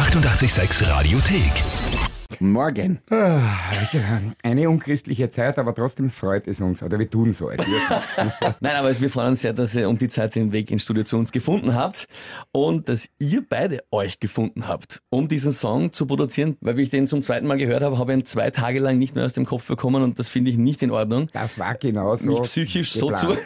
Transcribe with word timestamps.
886 0.00 0.80
Radiothek. 0.88 2.09
Morgen. 2.42 3.00
Ah, 3.10 3.42
Eine 4.42 4.70
unchristliche 4.70 5.28
Zeit, 5.28 5.58
aber 5.58 5.74
trotzdem 5.74 6.08
freut 6.08 6.48
es 6.48 6.62
uns. 6.62 6.82
Oder 6.82 6.98
wir 6.98 7.08
tun 7.10 7.34
so. 7.34 7.50
Nein, 8.60 8.76
aber 8.76 8.98
wir 8.98 9.10
freuen 9.10 9.28
uns 9.28 9.42
sehr, 9.42 9.52
dass 9.52 9.74
ihr 9.76 9.86
um 9.90 9.98
die 9.98 10.08
Zeit 10.08 10.34
den 10.34 10.50
Weg 10.50 10.70
ins 10.70 10.82
Studio 10.82 11.04
zu 11.04 11.18
uns 11.18 11.32
gefunden 11.32 11.74
habt 11.74 12.06
und 12.50 12.88
dass 12.88 13.10
ihr 13.18 13.44
beide 13.46 13.80
euch 13.90 14.20
gefunden 14.20 14.66
habt, 14.66 15.02
um 15.10 15.28
diesen 15.28 15.52
Song 15.52 15.92
zu 15.92 16.06
produzieren. 16.06 16.56
Weil 16.62 16.78
wie 16.78 16.82
ich 16.82 16.88
den 16.88 17.06
zum 17.06 17.20
zweiten 17.20 17.46
Mal 17.46 17.58
gehört 17.58 17.82
habe, 17.82 17.98
habe 17.98 18.12
ich 18.12 18.18
ihn 18.20 18.24
zwei 18.24 18.50
Tage 18.50 18.78
lang 18.78 18.96
nicht 18.96 19.14
mehr 19.14 19.26
aus 19.26 19.34
dem 19.34 19.44
Kopf 19.44 19.66
bekommen 19.68 20.02
und 20.02 20.18
das 20.18 20.30
finde 20.30 20.50
ich 20.50 20.56
nicht 20.56 20.82
in 20.82 20.92
Ordnung. 20.92 21.28
Das 21.34 21.58
war 21.58 21.74
genauso. 21.74 22.30
Mich 22.30 22.40
psychisch 22.42 22.92
so 22.92 23.12
zu, 23.12 23.34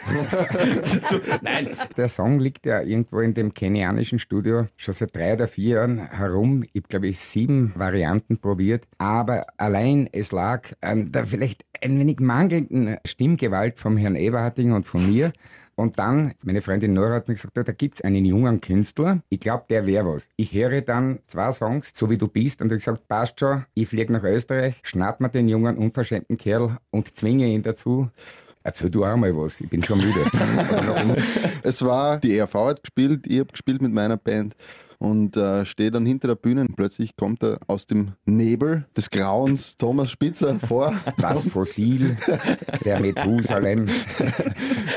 zu. 1.03 1.19
Nein, 1.41 1.69
Der 1.97 2.07
Song 2.07 2.39
liegt 2.39 2.65
ja 2.65 2.81
irgendwo 2.81 3.19
in 3.19 3.33
dem 3.33 3.53
kenianischen 3.53 4.19
Studio 4.19 4.67
schon 4.77 4.93
seit 4.93 5.13
drei 5.13 5.33
oder 5.33 5.49
vier 5.49 5.75
Jahren 5.75 6.09
herum. 6.11 6.63
Ich 6.71 6.81
habe, 6.81 6.87
glaube 6.87 7.07
ich, 7.07 7.19
sieben 7.19 7.73
Varianten 7.75 8.37
probiert. 8.37 8.84
Aber 8.97 9.45
allein 9.57 10.09
es 10.11 10.31
lag 10.31 10.71
an 10.81 11.11
der 11.11 11.25
vielleicht 11.25 11.65
ein 11.81 11.99
wenig 11.99 12.19
mangelnden 12.19 12.97
Stimmgewalt 13.05 13.79
vom 13.79 13.97
Herrn 13.97 14.15
Eberharting 14.15 14.71
und 14.71 14.85
von 14.85 15.09
mir. 15.11 15.31
Und 15.75 15.99
dann, 15.99 16.33
meine 16.45 16.61
Freundin 16.61 16.93
Nora 16.93 17.15
hat 17.15 17.27
mir 17.27 17.35
gesagt, 17.35 17.57
da 17.57 17.63
gibt's 17.63 18.01
einen 18.01 18.23
jungen 18.23 18.61
Künstler, 18.61 19.19
ich 19.27 19.41
glaube, 19.41 19.65
der 19.69 19.85
wäre 19.85 20.07
was. 20.07 20.27
Ich 20.37 20.53
höre 20.53 20.81
dann 20.81 21.19
zwei 21.27 21.51
Songs, 21.51 21.91
so 21.93 22.09
wie 22.09 22.17
du 22.17 22.29
bist, 22.29 22.61
und 22.61 22.71
ich 22.71 22.79
gesagt, 22.79 23.07
passt 23.09 23.41
schon, 23.41 23.65
ich 23.73 23.89
fliege 23.89 24.13
nach 24.13 24.23
Österreich, 24.23 24.75
schnapp 24.83 25.19
mir 25.19 25.29
den 25.29 25.49
jungen, 25.49 25.77
unverschämten 25.77 26.37
Kerl 26.37 26.77
und 26.91 27.13
zwinge 27.15 27.47
ihn 27.47 27.61
dazu. 27.61 28.09
Erzähl 28.63 28.89
du 28.89 29.05
auch 29.05 29.17
mal 29.17 29.35
was, 29.35 29.59
ich 29.59 29.69
bin 29.69 29.83
schon 29.83 29.99
müde. 29.99 30.21
Es 31.61 31.83
war, 31.83 32.19
die 32.19 32.37
ERV 32.37 32.53
hat 32.53 32.83
gespielt, 32.83 33.27
ich 33.27 33.39
habe 33.39 33.51
gespielt 33.51 33.81
mit 33.81 33.91
meiner 33.91 34.17
Band 34.17 34.55
und 34.99 35.37
äh, 35.37 35.65
stehe 35.65 35.91
dann 35.91 36.05
hinter 36.05 36.27
der 36.27 36.35
Bühne 36.35 36.61
und 36.61 36.75
plötzlich 36.75 37.15
kommt 37.15 37.43
er 37.43 37.59
aus 37.67 37.85
dem 37.85 38.13
Nebel 38.25 38.85
des 38.95 39.09
Grauens 39.09 39.77
Thomas 39.77 40.11
Spitzer 40.11 40.59
vor. 40.59 40.93
das 41.17 41.47
Fossil 41.47 42.17
der 42.83 42.99
Methusalem. 42.99 43.87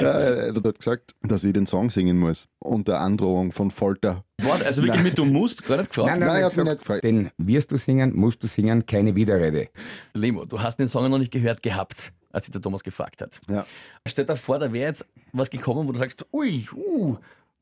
Ja, 0.00 0.10
er 0.10 0.54
hat 0.54 0.78
gesagt, 0.78 1.14
dass 1.22 1.42
ich 1.42 1.52
den 1.52 1.66
Song 1.66 1.90
singen 1.90 2.18
muss. 2.18 2.46
Unter 2.60 3.00
Androhung 3.00 3.50
von 3.50 3.70
Folter. 3.70 4.24
Warte, 4.42 4.66
also 4.66 4.82
wirklich 4.82 5.02
mit 5.02 5.18
du 5.18 5.24
musst, 5.24 5.64
gar 5.64 5.78
nicht 5.78 5.90
gefragt. 5.90 6.10
Nein, 6.10 6.20
nein, 6.20 6.28
Nein, 6.28 6.40
nein, 6.40 6.50
gesagt, 6.50 6.68
nicht 6.68 6.78
gefragt. 6.78 7.04
Den 7.04 7.30
wirst 7.38 7.72
du 7.72 7.76
singen, 7.76 8.14
musst 8.14 8.42
du 8.42 8.46
singen, 8.46 8.86
keine 8.86 9.16
Widerrede. 9.16 9.68
Lemo, 10.14 10.44
du 10.44 10.60
hast 10.60 10.78
den 10.78 10.86
Song 10.88 11.10
noch 11.10 11.18
nicht 11.18 11.32
gehört 11.32 11.62
gehabt, 11.62 12.12
als 12.30 12.44
sich 12.44 12.52
der 12.52 12.62
Thomas 12.62 12.84
gefragt 12.84 13.20
hat. 13.20 13.40
Ja. 13.48 13.66
Stell 14.06 14.26
dir 14.26 14.36
vor, 14.36 14.58
da 14.58 14.72
wäre 14.72 14.86
jetzt 14.86 15.06
was 15.32 15.50
gekommen, 15.50 15.88
wo 15.88 15.92
du 15.92 15.98
sagst, 15.98 16.24
ui, 16.32 16.68
uh, 16.74 17.16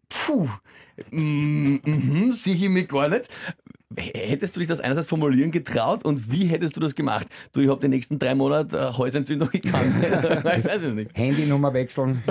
puh, 0.09 0.49
mm, 1.11 2.33
sehe 2.33 2.55
ich 2.55 2.69
mich 2.69 2.89
gar 2.89 3.09
nicht. 3.09 3.29
Hättest 3.97 4.57
du 4.57 4.61
dich 4.61 4.69
das 4.69 4.81
einerseits 4.81 5.07
formulieren 5.07 5.53
getraut 5.53 6.05
und 6.05 6.31
wie 6.31 6.47
hättest 6.47 6.77
du 6.77 6.81
das 6.81 6.95
gemacht? 6.95 7.29
Du, 7.53 7.61
ich 7.61 7.69
habe 7.69 7.81
die 7.81 7.89
nächsten 7.89 8.19
drei 8.19 8.35
Monate 8.35 8.79
äh, 8.79 8.93
Häuserentzündung 8.97 9.49
gekannt. 9.49 9.95
ich 10.03 10.45
weiß 10.45 10.67
es 10.67 10.93
nicht. 10.93 11.17
Handynummer 11.17 11.73
wechseln. 11.73 12.23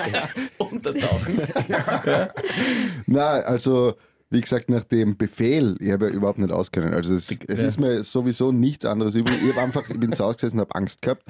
Untertauchen. 0.58 1.40
Na, 3.06 3.32
also 3.40 3.94
wie 4.34 4.40
gesagt, 4.40 4.68
nach 4.68 4.84
dem 4.84 5.16
Befehl, 5.16 5.76
ich 5.78 5.92
habe 5.92 6.08
ja 6.08 6.12
überhaupt 6.12 6.38
nicht 6.38 6.50
auskennen. 6.50 6.92
Also 6.92 7.14
es, 7.14 7.30
es 7.46 7.62
ist 7.62 7.78
mir 7.78 8.02
sowieso 8.02 8.50
nichts 8.50 8.84
anderes 8.84 9.14
übrig. 9.14 9.36
Ich 9.42 9.50
habe 9.50 9.62
einfach, 9.62 9.88
ich 9.88 9.98
bin 9.98 10.12
zu 10.12 10.24
Hause 10.24 10.36
gesessen 10.36 10.56
und 10.58 10.66
habe 10.66 10.74
Angst 10.74 11.00
gehabt. 11.02 11.22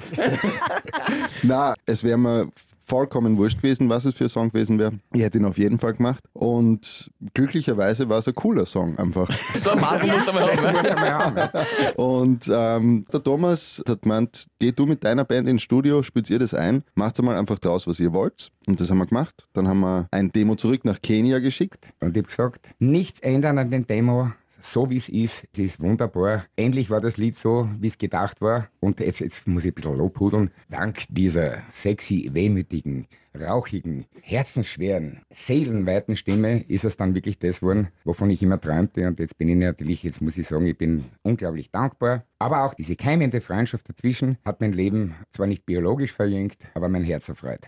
Na, 1.43 1.75
es 1.85 2.03
wäre 2.03 2.17
mir 2.17 2.49
vollkommen 2.85 3.37
wurscht 3.37 3.57
gewesen, 3.57 3.89
was 3.89 4.05
es 4.05 4.15
für 4.15 4.25
ein 4.25 4.29
Song 4.29 4.51
gewesen 4.51 4.79
wäre. 4.79 4.93
Ich 5.13 5.21
hätte 5.21 5.39
ihn 5.39 5.45
auf 5.45 5.57
jeden 5.57 5.79
Fall 5.79 5.93
gemacht. 5.93 6.23
Und 6.33 7.11
glücklicherweise 7.33 8.07
war 8.09 8.19
es 8.19 8.27
ein 8.27 8.35
cooler 8.35 8.65
Song 8.65 8.97
einfach. 8.97 9.29
So 9.55 9.71
ein 9.71 9.79
Maß 9.79 10.03
musst 10.05 10.27
du 10.27 10.33
mal 10.33 10.55
haben. 10.55 10.73
Muss 10.73 10.83
man 10.83 10.99
haben, 10.99 11.37
ja. 11.37 11.93
Und 11.95 12.51
ähm, 12.51 13.05
der 13.11 13.23
Thomas 13.23 13.83
hat 13.87 14.03
gemeint, 14.03 14.45
geh 14.59 14.71
du 14.71 14.85
mit 14.85 15.03
deiner 15.03 15.23
Band 15.23 15.49
ins 15.49 15.63
Studio, 15.63 16.03
spielt 16.03 16.29
ihr 16.29 16.39
das 16.39 16.53
ein, 16.53 16.83
macht 16.93 17.21
mal 17.23 17.37
einfach 17.37 17.57
draus, 17.57 17.87
was 17.87 17.99
ihr 17.99 18.13
wollt. 18.13 18.51
Und 18.67 18.79
das 18.79 18.89
haben 18.91 18.97
wir 18.99 19.05
gemacht. 19.07 19.47
Dann 19.53 19.67
haben 19.67 19.79
wir 19.79 20.07
ein 20.11 20.31
Demo 20.31 20.55
zurück 20.55 20.85
nach 20.85 21.01
Kenia 21.01 21.39
geschickt. 21.39 21.85
Und 21.99 22.15
ich 22.15 22.23
habe 22.23 22.27
gesagt, 22.27 22.69
nichts 22.79 23.19
ändern 23.21 23.57
an 23.57 23.71
den 23.71 23.87
Demo, 23.87 24.31
so 24.71 24.89
wie 24.89 24.97
es 24.97 25.09
ist. 25.09 25.45
Ist 25.57 25.81
wunderbar. 25.81 26.45
Endlich 26.55 26.89
war 26.89 27.01
das 27.01 27.17
Lied 27.17 27.37
so, 27.37 27.69
wie 27.79 27.87
es 27.87 27.97
gedacht 27.97 28.41
war. 28.41 28.69
Und 28.79 28.99
jetzt, 28.99 29.19
jetzt 29.19 29.47
muss 29.47 29.65
ich 29.65 29.71
ein 29.71 29.75
bisschen 29.75 29.97
lobhudeln. 29.97 30.51
Dank 30.69 31.03
dieser 31.09 31.63
sexy, 31.69 32.29
wehmütigen, 32.33 33.07
rauchigen, 33.39 34.05
herzensschweren, 34.21 35.21
seelenweiten 35.29 36.15
Stimme 36.15 36.63
ist 36.67 36.85
es 36.85 36.97
dann 36.97 37.15
wirklich 37.15 37.39
das 37.39 37.59
geworden, 37.59 37.89
wovon 38.03 38.29
ich 38.29 38.41
immer 38.41 38.59
träumte. 38.59 39.07
Und 39.07 39.19
jetzt 39.19 39.37
bin 39.37 39.49
ich 39.49 39.55
natürlich, 39.57 40.03
jetzt 40.03 40.21
muss 40.21 40.37
ich 40.37 40.47
sagen, 40.47 40.65
ich 40.65 40.77
bin 40.77 41.05
unglaublich 41.23 41.71
dankbar. 41.71 42.23
Aber 42.39 42.63
auch 42.63 42.73
diese 42.73 42.95
keimende 42.95 43.39
Freundschaft 43.41 43.87
dazwischen 43.89 44.37
hat 44.45 44.59
mein 44.61 44.73
Leben 44.73 45.15
zwar 45.31 45.47
nicht 45.47 45.65
biologisch 45.65 46.11
verjüngt, 46.11 46.57
aber 46.73 46.89
mein 46.89 47.03
Herz 47.03 47.29
erfreut. 47.29 47.61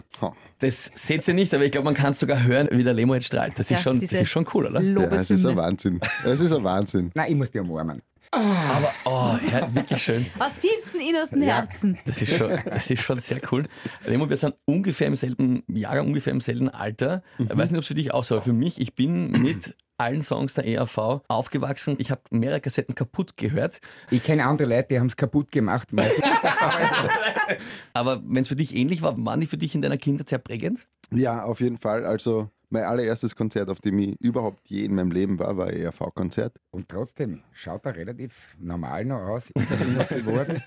Das 0.59 0.91
seht 0.93 1.27
ihr 1.27 1.33
nicht, 1.33 1.53
aber 1.53 1.63
ich 1.63 1.71
glaube, 1.71 1.85
man 1.85 1.93
kann 1.93 2.11
es 2.11 2.19
sogar 2.19 2.43
hören, 2.43 2.67
wie 2.71 2.83
der 2.83 2.93
Lemo 2.93 3.13
jetzt 3.13 3.27
strahlt. 3.27 3.57
Das, 3.57 3.69
Ja, 3.69 3.77
ist, 3.77 3.83
schon, 3.83 3.99
das 3.99 4.11
ist 4.11 4.29
schon 4.29 4.45
cool, 4.53 4.65
oder? 4.67 4.81
Ja, 4.81 5.01
es 5.03 5.31
ist 5.31 5.45
ein. 5.45 5.55
Wahnsinn. 5.55 5.99
Es 6.25 6.39
ist 6.39 6.51
ein 6.51 6.63
Wahnsinn. 6.63 7.11
Nein, 7.15 7.31
ich 7.31 7.37
muss 7.37 7.51
dir 7.51 7.61
umarmen. 7.61 8.01
Aber, 8.31 8.93
oh, 9.05 9.35
ja, 9.51 9.73
wirklich 9.73 10.03
schön. 10.03 10.25
Aus 10.39 10.57
tiefstem 10.57 11.01
innersten 11.01 11.41
Herzen. 11.41 11.97
Das 12.05 12.21
ist 12.21 12.35
schon, 12.35 12.59
das 12.65 12.89
ist 12.89 13.01
schon 13.01 13.19
sehr 13.19 13.39
cool. 13.51 13.65
Lemo, 14.05 14.29
wir 14.29 14.37
sind 14.37 14.55
ungefähr 14.65 15.07
im 15.07 15.15
selben 15.15 15.63
Jahrgang, 15.67 16.07
ungefähr 16.07 16.33
im 16.33 16.41
selben 16.41 16.69
Alter. 16.69 17.23
Ich 17.39 17.49
weiß 17.49 17.71
nicht, 17.71 17.77
ob 17.77 17.83
es 17.83 17.87
für 17.87 17.95
dich 17.95 18.13
auch 18.13 18.23
so 18.23 18.35
war. 18.35 18.41
Für 18.41 18.53
mich, 18.53 18.79
ich 18.79 18.95
bin 18.95 19.31
mit 19.31 19.75
allen 19.97 20.21
Songs 20.21 20.53
der 20.53 20.65
ERV 20.65 21.21
aufgewachsen. 21.27 21.95
Ich 21.97 22.11
habe 22.11 22.21
mehrere 22.29 22.61
Kassetten 22.61 22.95
kaputt 22.95 23.37
gehört. 23.37 23.79
Ich 24.11 24.23
kenne 24.23 24.45
andere 24.45 24.67
Leute, 24.67 24.89
die 24.91 24.99
haben 24.99 25.07
es 25.07 25.17
kaputt 25.17 25.51
gemacht. 25.51 25.89
Aber 27.93 28.21
wenn 28.25 28.43
es 28.43 28.47
für 28.47 28.55
dich 28.55 28.75
ähnlich 28.75 29.01
war, 29.01 29.15
waren 29.17 29.39
die 29.39 29.47
für 29.47 29.57
dich 29.57 29.73
in 29.73 29.81
deiner 29.81 29.97
Kindheit 29.97 30.29
sehr 30.29 30.39
prägend? 30.39 30.87
Ja, 31.11 31.43
auf 31.43 31.61
jeden 31.61 31.77
Fall. 31.77 32.05
Also 32.05 32.51
mein 32.69 32.83
allererstes 32.83 33.35
Konzert, 33.35 33.69
auf 33.69 33.79
dem 33.79 33.97
ich 33.99 34.19
überhaupt 34.19 34.69
je 34.69 34.83
in 34.83 34.95
meinem 34.95 35.11
Leben 35.11 35.39
war, 35.39 35.55
war 35.57 35.67
ein 35.67 35.77
ERV-Konzert. 35.77 36.57
Und 36.71 36.89
trotzdem 36.89 37.41
schaut 37.53 37.85
er 37.85 37.95
relativ 37.95 38.55
normal 38.59 39.05
noch 39.05 39.21
aus. 39.21 39.49
Ist 39.51 39.71
das 39.71 39.79
irgendwas 39.81 40.09
geworden? 40.09 40.61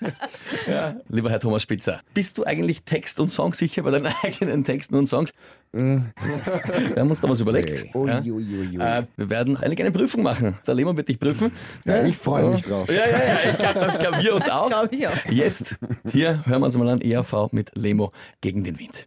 Lieber 1.08 1.30
Herr 1.30 1.40
Thomas 1.40 1.62
Spitzer, 1.62 2.00
bist 2.14 2.38
du 2.38 2.44
eigentlich 2.44 2.84
Text- 2.84 3.20
und 3.20 3.28
Songsicher 3.28 3.82
bei 3.82 3.90
deinen 3.90 4.12
eigenen 4.22 4.64
Texten 4.64 4.94
und 4.94 5.06
Songs? 5.06 5.32
Wir 5.72 6.02
haben 6.96 7.10
uns 7.10 7.20
da 7.20 7.28
was 7.28 7.40
überlegt. 7.40 7.94
Ui, 7.94 8.08
ja. 8.08 8.20
ui, 8.20 8.32
ui, 8.32 8.76
ui. 8.76 8.82
Äh, 8.82 9.06
wir 9.16 9.30
werden 9.30 9.56
eine 9.56 9.76
kleine 9.76 9.92
Prüfung 9.92 10.22
machen. 10.22 10.58
Der 10.66 10.74
Lehmann 10.74 10.96
wird 10.96 11.08
dich 11.08 11.20
prüfen. 11.20 11.52
Ja, 11.84 12.02
ich 12.04 12.16
freue 12.16 12.50
mich 12.50 12.62
drauf. 12.62 12.88
Ja, 12.88 12.94
ja, 12.94 13.18
ja, 13.18 13.50
ich 13.52 13.58
glaube, 13.58 13.78
das 13.80 13.98
glauben 13.98 14.20
wir 14.22 14.34
uns 14.34 14.46
Das 14.46 14.54
auch. 14.54 14.90
ich 14.90 15.06
auch. 15.06 15.12
Jetzt, 15.30 15.78
hier 16.10 16.44
hören 16.46 16.62
wir 16.62 16.66
uns 16.66 16.76
mal 16.76 16.88
an 16.88 17.00
ERV 17.00 17.52
mit 17.52 17.70
Lemo 17.76 18.10
gegen 18.40 18.64
den 18.64 18.78
Wind. 18.80 19.06